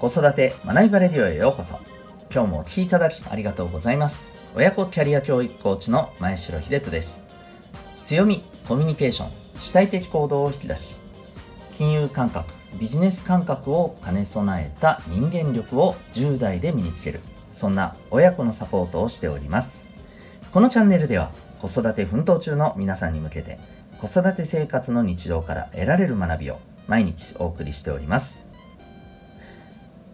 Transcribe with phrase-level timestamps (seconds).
[0.00, 1.80] 子育て学びバレディオへようこそ。
[2.32, 4.40] 今日もお聴きいただきありがとうございます。
[4.54, 7.20] 親子キャリア教育コーチの前城秀人です。
[8.04, 9.28] 強み、コミュニケーション、
[9.60, 11.00] 主体的行動を引き出し、
[11.72, 12.48] 金融感覚、
[12.78, 17.18] ビジネス感覚を兼ね備えた人間力を10代で身につける。
[17.50, 19.84] そんな親子のサポートをしております。
[20.52, 23.58] このチャンネルでは子育て奮闘中の皆さんに向けて
[24.00, 28.47] 子育て生活の日常から得られる学びを毎日お送りしております。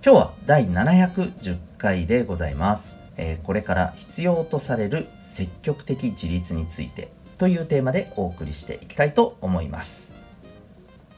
[0.06, 2.98] 今日は第710回でございます。
[3.16, 7.08] えー、これから必要とされる積極的自立について
[7.38, 10.14] というテーマでお送りしていきたいと思います。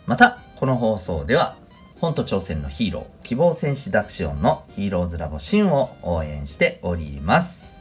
[0.07, 1.57] また、この放送では
[2.01, 7.81] 本と挑戦のヒーロー、希望戦士ダクシオンのヒーローズラボシンを応援しております。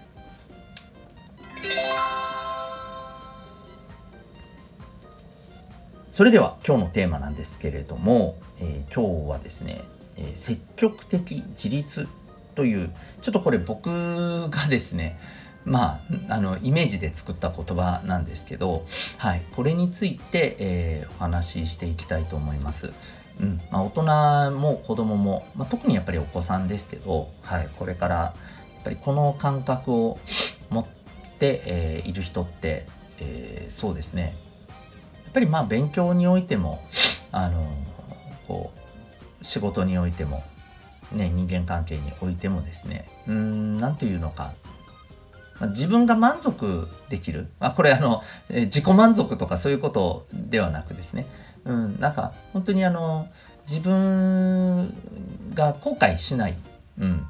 [6.09, 9.83] それでは今日のテーマなんですけれども、えー、今日はですね、
[10.17, 12.07] えー、積極的自立
[12.55, 15.19] というちょっとこれ僕がですね
[15.65, 15.99] ま
[16.29, 18.85] あ、あのイメージで作った言葉なんですけど、
[19.17, 22.93] はい、これについて、えー、お話ししていきたいと思います。
[23.39, 28.33] うんまあ、大人も子供も、まあ、特にやっぱりお子さんですけど、はい、これからや
[28.81, 30.19] っぱりこの感覚を
[30.69, 30.85] 持っ
[31.39, 32.85] て、えー、いる人って、
[33.19, 34.33] えー、そうですね
[35.25, 36.81] やっぱりまあ勉強においても
[37.31, 37.65] あの
[38.47, 38.84] こう
[39.41, 40.43] 仕事においても、
[41.11, 44.53] ね、人間関係においてもですねうん何というのか。
[45.59, 47.47] ま自分が満足できる。
[47.59, 51.25] あこれあのえ自己満足とかそういうことではなくですね、
[51.63, 53.27] うん、なんか本当にあの
[53.67, 54.93] 自分
[55.53, 56.55] が後悔しない、
[56.99, 57.25] うん、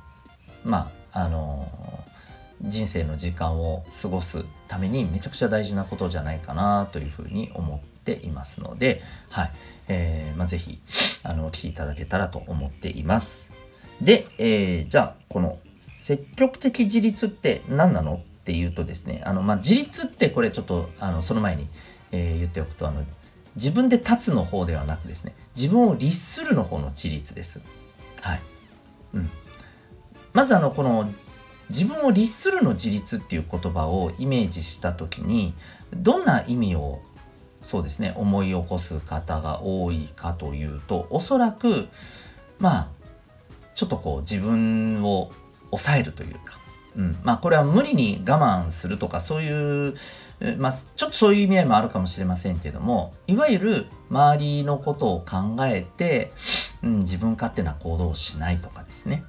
[0.63, 1.71] まああの
[2.61, 9.51] 人生の時間を過ごすためにめちゃくちゃ大事なことじゃないかなというふうに思ってていますので、はい。
[9.87, 10.79] えー、まあ、ぜひ、
[11.23, 13.53] あの、お聞きいただけたらと思っています。
[14.01, 21.67] で、えー、じゃあ、この積極的自立って何なのっていうとですね、あの、まあ、自立ってこれちょっと、あの、その前に、
[22.11, 23.03] えー、言っておくと、あの、
[23.55, 27.61] 自分で立つの方ではなくですね、自分を律するの方の自立です。
[28.21, 28.41] はい。
[29.13, 29.29] うん。
[30.33, 31.09] まずあの、この
[31.69, 35.53] 自分を律するの自立っていう言葉をイメージした時に
[35.93, 37.01] どんな意味を
[37.65, 38.13] そうですね。
[38.15, 41.87] 思い起こす方が多いかというとおそらく
[42.59, 42.87] まあ
[43.73, 45.31] ちょっとこう自分を
[45.71, 46.59] 抑えるというか、
[46.95, 49.95] うん、まあこれは無理に我慢するとかそういう
[50.59, 56.33] まあちょっとそういう意味合いもあるかもしれませんけどもいわゆる周りのことを考えて、
[56.83, 59.23] うん、自分勝手な行動をしないとかですね。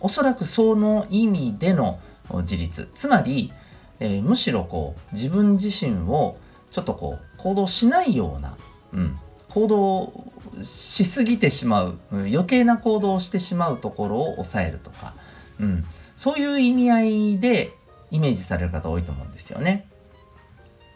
[0.00, 2.00] おそらくその意味での
[2.42, 2.88] 自立。
[2.96, 3.52] つまり、
[4.00, 6.36] えー、むしろこう自分自身を
[6.70, 8.56] ちょっとこう行動しないような、
[8.92, 9.18] うん、
[9.48, 15.14] 行動しすぎてしまう、うん、余計な行動をしてしまうところを抑えるとか、
[15.60, 15.84] うん、
[16.16, 17.72] そういう意味合いで
[18.10, 19.88] イメージされる方多いと思うんですよね。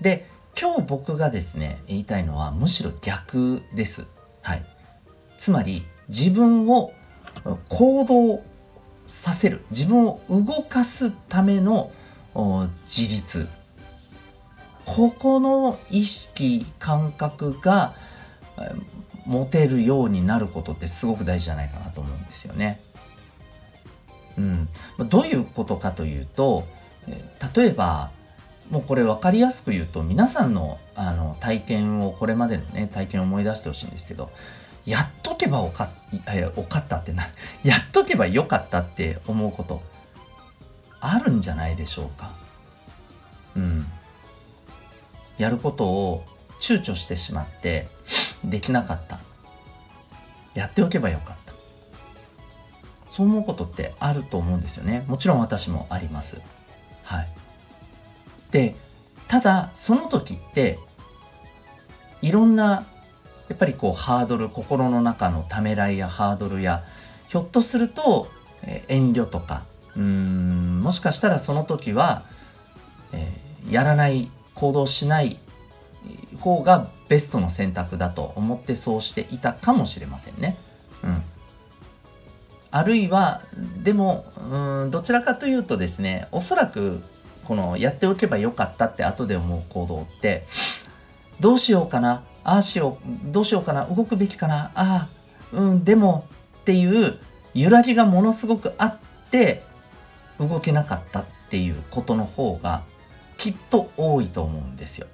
[0.01, 0.27] で
[0.61, 4.07] 今日僕がですね言いたいのはむしろ逆です。
[4.43, 4.63] はい、
[5.39, 6.93] つまり自分を
[7.69, 8.43] 行動
[9.07, 11.91] させる自分を動かすための
[12.85, 13.49] 自立
[14.85, 17.95] ここの意識感覚が
[19.27, 22.81] 持てるようになることってすごく大事じゃないかなと思うんですよね。
[24.39, 24.69] うん、
[25.09, 26.65] どういうことかというと
[27.55, 28.11] 例えば
[28.71, 34.31] もうこれ分かりやすく言うと皆さんのあの体験をこれまでのね体験を思い出してほしいんですけど
[34.87, 35.91] やっとけばおか
[36.57, 37.25] おかったってな
[37.63, 39.83] やっとけばよかったって思うこと
[41.01, 42.31] あるんじゃないでしょうか。
[43.57, 43.92] うん
[45.43, 46.25] やることを
[46.61, 47.89] 躊躇してしまって
[48.45, 49.19] できなかった。
[50.55, 51.53] やっておけばよかった。
[53.11, 55.05] そう思うことってあると思うんですよね。
[55.09, 56.41] もちろん私もあります。
[57.03, 57.29] はい。
[58.53, 58.77] で
[59.27, 60.79] ただその時って
[62.21, 62.87] いろんな
[63.49, 66.85] やっぱりこうハードル心の中のためらいやハードルや
[67.27, 68.29] ひょっとすると、
[68.63, 69.65] え遠慮とか
[69.97, 72.25] うんもしかしたらその時は、
[73.13, 74.31] えー、やらない
[74.63, 75.41] 行動しない
[76.39, 80.57] 方がベストの選択だと思ってそうしていたかもしれませんね。
[81.03, 81.23] うん。
[82.71, 83.43] あるいは、
[83.83, 87.03] でも、うん、どちらかというとですね、おそらく、
[87.45, 90.47] このやっておけばよかったって後で思う行動って、
[91.41, 95.09] どうしようかな、ああしよう、どうしようかな、動くべきかな、あ
[95.53, 96.25] あ、うん、でも
[96.61, 97.19] っていう
[97.53, 98.97] 揺らぎがものすごくあっ
[99.33, 99.65] て、
[100.39, 102.83] 動けなかったっていうことの方が
[103.43, 105.09] きっと多いと思うんですよ。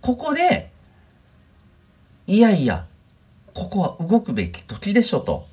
[0.00, 0.72] ここで、
[2.26, 2.84] いやいや、
[3.54, 5.46] ここは動くべき時でしょと。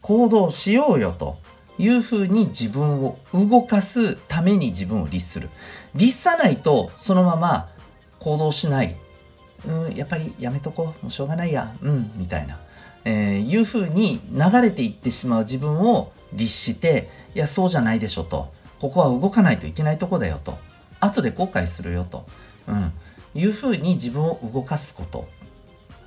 [0.00, 1.36] 行動しようよと。
[1.76, 5.50] いうふうに自分を動かすために自分を律する。
[5.94, 7.68] 律さないとそのまま
[8.18, 8.96] 行動しない。
[9.66, 11.02] うんやっぱりやめとこう。
[11.02, 11.74] もうしょうがないや。
[11.82, 12.58] うんみたいな、
[13.04, 18.58] えー、いうふうに流れていってしまう自分を律していやそうじゃないでしょと。
[18.80, 20.58] ここは動かないといけないとこだよと
[21.00, 22.26] 後で後悔するよと、
[22.66, 22.92] うん、
[23.34, 25.28] いうふうに自分を動かすこと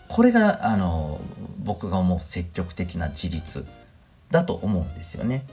[0.08, 1.22] これがあの
[1.60, 3.66] 僕が思う積極的な自立
[4.30, 5.46] だと思うんですよね。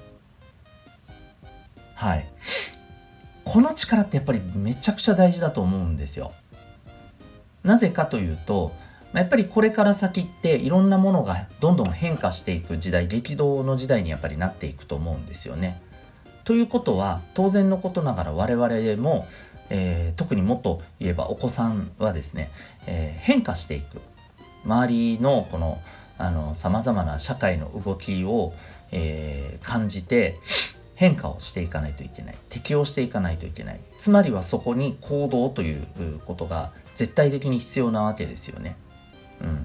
[1.95, 2.27] はい。
[3.45, 6.33] この力ってやっぱりめちゃくちゃ大事だと思うんですよ。
[7.63, 8.73] なぜかというと、
[9.13, 15.81] やっぱりこれから先っていろんなものがどんどん変化していく時代、激動の時代にやっぱりなっていくと思うんですよね。
[16.51, 19.29] ということは当然のことながら我々も、
[19.69, 22.51] えー、特にもっと言えばお子さんはですね、
[22.89, 24.01] えー、変化していく
[24.65, 25.81] 周りのこの
[26.55, 28.53] さまざまな社会の動きを、
[28.91, 30.41] えー、感じて
[30.97, 35.87] 変化をしていかないといけない適応していかないといけないつまりはそこに行動という
[36.27, 38.75] ことが絶対的に必要なわけですよね。
[39.41, 39.59] うん、っ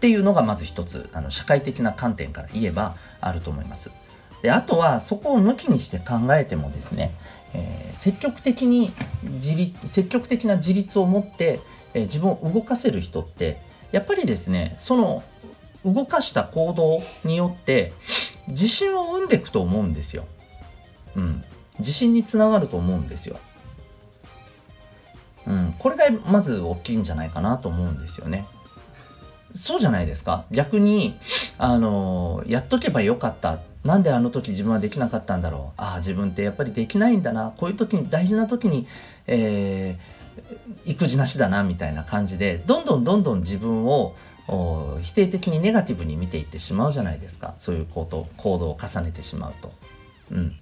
[0.00, 3.90] ていうのがまず一つあの社会的な観点から言えばあると思います。
[4.42, 7.12] であとはそこを抜きにして考えてもですね、
[7.54, 8.92] えー、積極的に
[9.22, 11.60] 自立積極的な自立を持って、
[11.94, 13.60] えー、自分を動かせる人って
[13.92, 15.22] やっぱりですねその
[15.84, 17.92] 動かした行動によって
[18.48, 20.24] 自信を生んでいくと思うんですよ。
[21.16, 21.44] うん。
[21.78, 23.38] 自信につながると思うんですよ。
[25.46, 25.74] うん。
[25.78, 28.46] これがまず大きいんじゃないかなと思うんですよね。
[29.52, 31.18] そうじゃないですか逆に、
[31.58, 33.58] あの、やっとけばよかった。
[33.84, 35.80] なんであの時自分はできなかったんだろう？
[35.80, 37.52] ああ、自分ってやっぱりできないんだな。
[37.56, 38.86] こういう時に、大事な時に、
[39.26, 44.14] えー、育児なしだな、みたいな感じで、どんどんどんどん自分を、
[45.02, 49.72] 否定的にネガティブに見ていってしまうじゃないですかそういうこと行動を重ねてしまうと。
[50.32, 50.56] うん、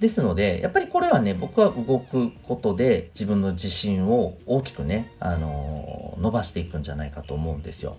[0.00, 7.96] ですのでやっぱりこれはね僕は動くことで自分の自信を大きくね、あのー、伸ばしていくんじゃないかと思うんですよ。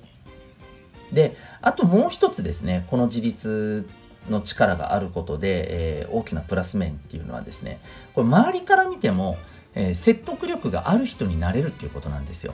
[1.16, 3.88] であともう一つですねこの自立
[4.30, 7.80] の力があることで、えー、大きなプラス面っていうのはですね
[8.14, 9.38] これ周りから見ても、
[9.74, 12.54] えー、説得力がある人になれるっていうことなんですよ。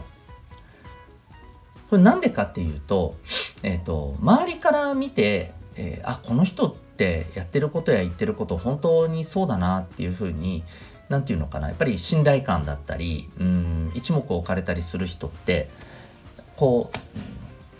[1.91, 3.17] これなんでかっていうと、
[3.63, 10.63] えっ、ー、と、周りから見て、えー、あ、この人ってやってることや言ってること本当にそうだなっていうふうに、
[11.09, 15.69] なんていうのかな、やっぱり信頼感だったり、うん、一目置かれたりする人って、
[16.55, 16.97] こう、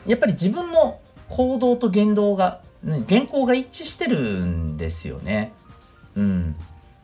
[0.06, 1.00] やっぱり自分の
[1.30, 5.54] 行動と言動が、ね、原稿が一致してるんですよね。
[6.16, 6.56] うん。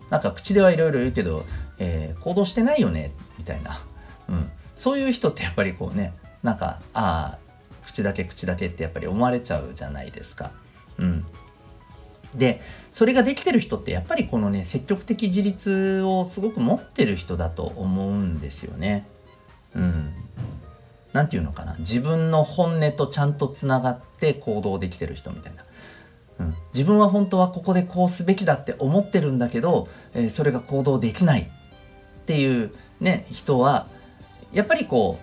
[0.10, 1.46] なんか口ではいろいろ言うけど、
[1.80, 3.82] えー、行動してないよね、みたいな。
[4.30, 4.52] うん。
[4.76, 6.14] そういう人ってやっぱりこうね、
[6.44, 7.40] なんかああ
[7.86, 10.52] 口だけ口だけってやっぱり思われちゃうじゃないですか。
[10.98, 11.26] うん、
[12.36, 12.62] で
[12.92, 19.08] それができてる人ってやっぱりこのね積極的自立をすごく持ってる人だと思うんですよね。
[19.76, 20.14] うん。
[21.18, 21.76] なんていうのかな？
[21.80, 25.64] 自分の本音とちゃんとつながって行動できてる人みたいな。
[26.40, 31.46] うん、自分は本当はここでこうすべきだって思ってるんだけど、えー、それが行動できないっ
[32.28, 33.88] ていうね人は
[34.54, 35.20] やっぱりこ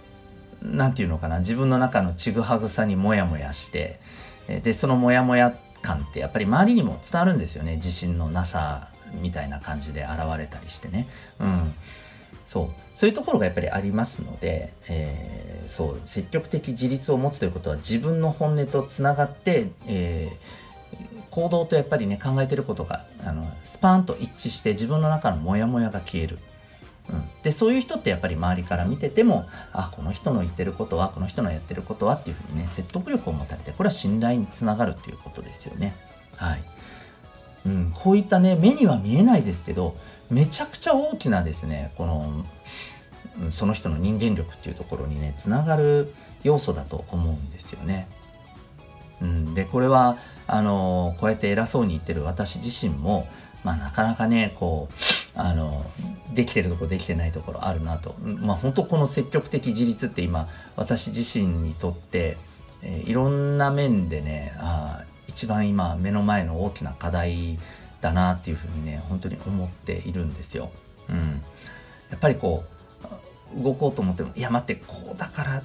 [0.62, 1.38] う何て言うのかな？
[1.38, 4.00] 自分の中のちぐはぐさにモヤモヤして
[4.48, 7.76] でそのモヤモヤ感ってやっぱり周りにも伝わるんですよね。
[7.76, 8.88] 自信のなさ
[9.22, 11.06] みたいな感じで現れたりしてね。
[11.38, 11.74] うん。
[12.46, 12.68] そう。
[12.94, 26.38] そういうところがやっぱりありますので、えー、そう積極的自立を持つということは自分の本音とつながって、えー、行動とやっぱりね考えてることがあのスパーンと一致して自分の中のモヤモヤが消える。
[27.10, 35.94] うん、でそういう人ってやっぱり周りから見ててもあこの人の言ってることはこの人のやってることはっていうふうにね説得力を持たれてこれは信頼につながるっていうことですよね。
[36.36, 36.64] はい。
[37.66, 39.96] うん、こういったね目には見えないですけど
[40.30, 42.44] めちゃくちゃ大きなですねこの
[43.50, 48.08] その人の人間力っていうところにねつながる要素だと思うんですよね。
[49.22, 53.26] うん、でこれはあのこうやって偉そうに言ってる私自身も
[53.64, 54.94] まあ、なかなかねこう
[55.34, 55.84] あの
[56.34, 62.36] できてるとこできてないところあるなと、まあ、本当この積極的自立って今私自身にとって、
[62.82, 67.58] えー、いろんな面でねあ一番今目の前の大きな課題
[68.00, 70.70] だなっていうふうにね本当に思っているんですよ。
[71.08, 71.42] うん、
[72.10, 72.64] やっぱりこ
[73.58, 75.62] う動こうと思ってもいや待ってこうだから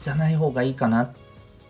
[0.00, 1.10] じゃない方がいいかなっ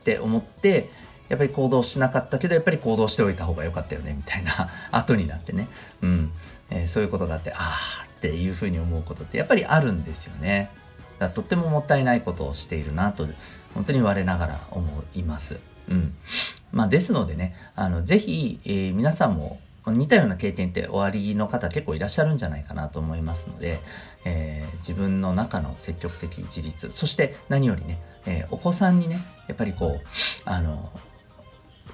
[0.05, 0.91] て思って
[1.33, 5.67] やっぱり行動しなかったけど、やっぱり行動しておいた方が良かったよね、みたいな 後になってね。
[6.03, 6.33] うん。
[6.69, 10.71] えー、そういうことがあって、ああっていうふうに思うことってやっぱりあるんですよね。
[11.19, 13.27] だとってももったいないことをしているなと
[13.75, 15.59] 本当に我ながら思います。
[15.93, 16.15] うん。
[16.73, 23.81] まあ、ですのでねあのぜひ、えー、皆さんも似たような経験っておありの方結構いらっしゃるんじゃないかなと思いますので、
[24.25, 30.01] えー、自分の中の積極的自立そして何よりね、えー、お子さんにねやっぱりこう
[30.45, 30.93] あの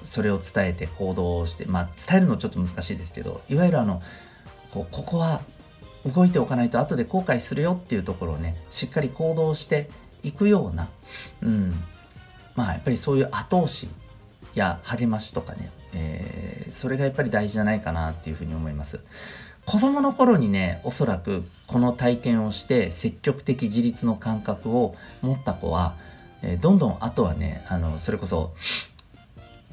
[0.03, 4.01] それを伝えて行動してまあ伝えるのちょっと難しいですけどいわゆるあの
[4.71, 5.41] こうここは
[6.05, 9.89] 動いておかないと後で後悔するよっていうところをねしっかり行動して
[10.21, 10.87] いくような、
[11.41, 11.73] うん、
[12.59, 13.87] まあやっぱりそういう後押し
[14.53, 18.99] や励ましとかね、えー、それがやっぱり大事じゃないかなっていうふうに思います。
[19.65, 25.95] 子供の頃にねおそらくこの体験をして積極的自立の感覚を持った子は、
[26.41, 28.53] えー、どんどんあとはねあのそれこそ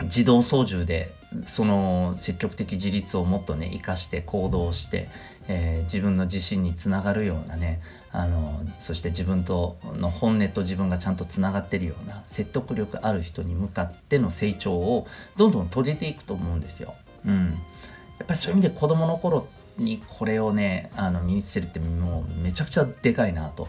[0.03, 1.13] 自動操縦で
[1.45, 5.09] その積極的自立をもっとね生かして行動して、
[5.49, 7.81] えー、自分の自信につながるようなね
[8.13, 16.95] あのそして自分との本音と自分がちゃんとつながってるような説得力ある人に向かっての成長をどんどん遂げていくと思うんですよ。
[17.27, 23.69] うん、やっぱりそういう意味で子供の頃にこれをねあの身につけるってもうめちゃくちゃでかいなと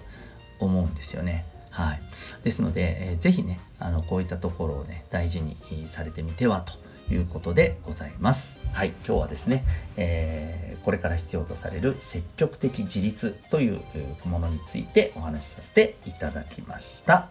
[0.59, 1.45] 思うんですよね。
[1.69, 2.01] はい、
[2.43, 5.57] ですので、えー、ぜひねあのこういったところをね大事に
[5.87, 6.73] されてみてはと
[7.09, 8.57] いうことでございます。
[8.73, 9.63] はい、今日はですね、
[9.95, 13.81] えー、これから必要とされる積極的自立という
[14.25, 17.29] ものについてお話しさせていただきました。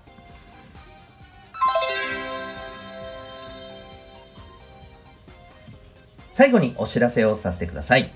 [6.33, 8.13] 最後にお知らせをさせてください。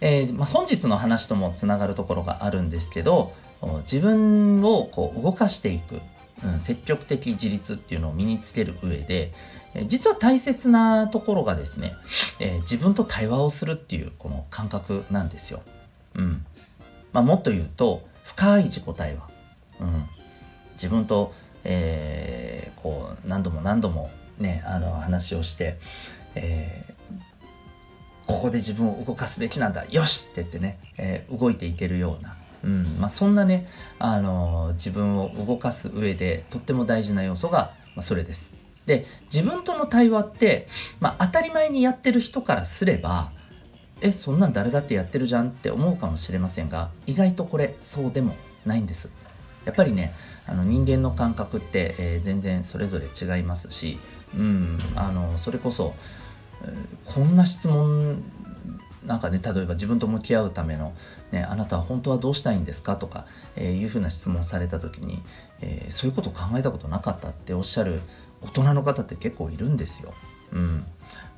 [0.00, 3.32] えーまあ、本日の話ともつながるところがあるんですけど、
[3.82, 6.00] 自分をこう動かしていく、
[6.44, 9.32] うん、積極的自立っていうのを身につける上で、
[9.74, 11.92] え実は大切なところがですね、
[12.40, 15.62] えー、自分と対話をするっていうこの感覚なんですよ。
[16.14, 16.44] うん
[17.12, 19.28] まあ、もっと言うと深い自己対話。
[19.80, 20.04] うん、
[20.74, 21.32] 自分と、
[21.64, 25.78] えー、こう何度も何度もねあの話をして、
[26.34, 38.54] えー、ここで自分を動かすべきなんだよしって言ってね、えー、動いていけるようなうんまあ、そんなね、あの自分を動かす上でとっても大事な要素が、まあ、それです。
[38.86, 40.66] で自分との対話って、
[41.00, 43.30] まあ、当たり前にやってる人からすれば
[44.00, 49.12] えそんなん誰だってやってるじゃんって思うかもしれませんが意外とこれそうでもないんです。
[49.64, 50.14] やっぱりね
[50.46, 53.98] あの人間の感覚って、えー、全然それぞれ違いますし、
[54.34, 55.94] うん、あのそれこそ、
[56.64, 58.22] えー、こんな質問
[59.04, 60.92] なんかね例えば自分と向き合うための、
[61.32, 63.26] ね「あなたは本当はどうしたいんですか?」とか、
[63.56, 65.22] えー、いうふうな質問された時に、
[65.60, 68.00] えー、そういうこと考えたことなかったっておっしゃる
[68.42, 70.14] 大人の方って結構いるんですよ。
[70.52, 70.84] うん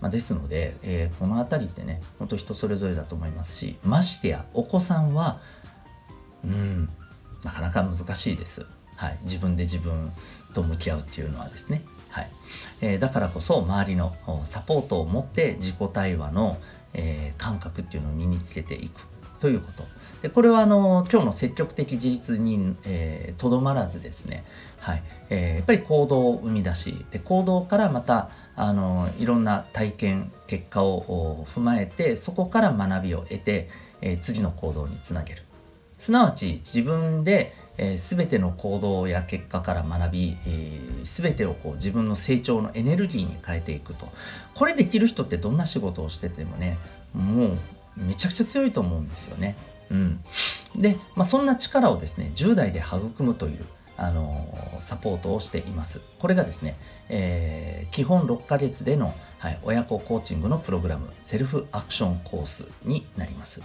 [0.01, 5.41] まあ、ですので、えー、この辺りってね本当人それぞれだと思いますしましてやお子さんは
[6.45, 6.89] うん
[7.45, 8.67] なかなか難しいです。
[8.97, 10.13] はい、自分で自分
[10.55, 11.83] と向き合うっていうのはですね。
[12.09, 12.31] はい
[12.83, 14.15] えー、だからこそ周りの
[14.45, 16.59] サポートを持って自己対話の、
[16.95, 19.07] えー、感覚っていうのを身につけていく
[19.41, 19.85] ということ。
[20.23, 22.77] でこれはあの今日の積極的自立に
[23.39, 24.45] とど、まらずですね、
[24.79, 25.03] はい。
[25.31, 33.69] えー、やっぱり行動を生み出しで行動からまたあのいろんな体験結果を踏まえてそこから学びを得て、
[34.01, 35.43] えー、次の行動につなげる。
[35.99, 44.09] すなわち自分で、えー、全ての行動や結果から学び、えー、全てをこう自分の成長のエネルギーに変えていくと
[44.55, 46.79] これできる人ってどんな仕事をしててもね
[47.13, 47.59] もう
[47.97, 49.55] めちゃくちゃ強いと思うんですよね。
[49.91, 50.21] うん、
[50.75, 53.67] で、まあ、そんな力をですね10代で育むという
[53.99, 54.49] あの
[54.79, 56.01] サポートをしています。
[56.19, 56.79] これがですね、
[57.11, 63.61] えー、基本6ヶ月での、はい、親子コーチングのプログラムセルフアクションコースになります。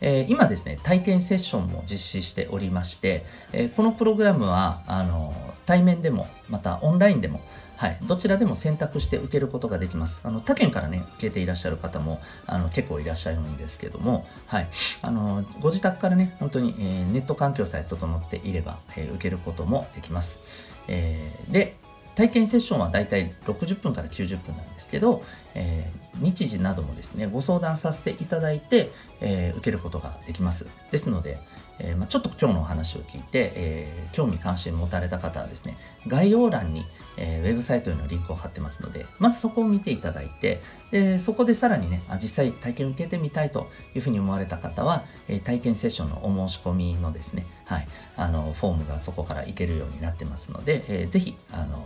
[0.00, 5.34] えー、今ですね、体験セッションも実施しておりまして、えー、このプログラムはあの
[5.66, 7.40] 対面でもまたオンラインでも
[7.78, 10.22] はい、どちらでも選択して受けることができます。
[10.24, 14.68] あの他県からね、受けていらっしゃる方もあの結構いらっしゃるんですけども、はい、
[15.00, 20.40] あのご自宅からね、本当に、えー、ネット環境さえ整っていれば、え、受けることもできます。
[20.88, 21.76] え、で、
[22.18, 25.22] 体験セッションはだいたい60分から90分なんですけど、
[25.54, 30.66] えー、日時などもですね、ご相談させていただいて、えー、受けることができます。
[30.90, 31.38] ですので、
[31.80, 36.84] えー、まあ、ちょっと今日のお話を聞いて、えー、興味関心持たれた方はですね、概要欄に、
[37.16, 51.84] えー、ウェブサイトへのリンクを貼ってますので、まずそこを見ていただいて、でそこでさらにね、あ実際体験を受けてみたいというふうに思われた方は、え体験セッションのお申し込みのですね、はい、あの、フォームがそこから行けるようになってますので、えー、ぜひ、あの、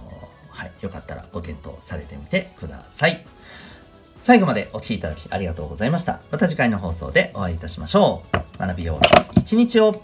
[0.48, 3.24] はい、よかったらご検討されてみてください。
[4.22, 6.20] 最後までお聴きいただきありがとうございました。
[6.30, 8.58] また次回の放送でお会いいたしましょう。
[8.60, 8.98] 学びよう
[9.34, 10.00] 一日を